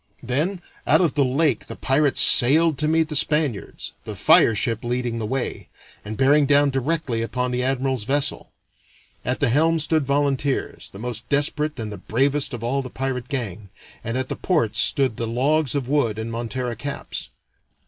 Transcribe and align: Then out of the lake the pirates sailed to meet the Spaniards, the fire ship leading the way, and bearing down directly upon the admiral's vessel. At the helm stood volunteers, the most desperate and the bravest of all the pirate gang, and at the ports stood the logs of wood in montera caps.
Then 0.23 0.63
out 0.87 0.99
of 0.99 1.13
the 1.13 1.23
lake 1.23 1.67
the 1.67 1.75
pirates 1.75 2.21
sailed 2.21 2.79
to 2.79 2.87
meet 2.87 3.09
the 3.09 3.15
Spaniards, 3.15 3.93
the 4.03 4.15
fire 4.15 4.55
ship 4.55 4.83
leading 4.83 5.19
the 5.19 5.27
way, 5.27 5.69
and 6.03 6.17
bearing 6.17 6.47
down 6.47 6.71
directly 6.71 7.21
upon 7.21 7.51
the 7.51 7.61
admiral's 7.61 8.03
vessel. 8.05 8.51
At 9.23 9.39
the 9.39 9.49
helm 9.49 9.77
stood 9.77 10.03
volunteers, 10.03 10.89
the 10.89 10.97
most 10.97 11.29
desperate 11.29 11.79
and 11.79 11.91
the 11.91 11.99
bravest 11.99 12.51
of 12.51 12.63
all 12.63 12.81
the 12.81 12.89
pirate 12.89 13.27
gang, 13.29 13.69
and 14.03 14.17
at 14.17 14.27
the 14.27 14.35
ports 14.35 14.79
stood 14.79 15.17
the 15.17 15.27
logs 15.27 15.75
of 15.75 15.87
wood 15.87 16.17
in 16.17 16.31
montera 16.31 16.75
caps. 16.75 17.29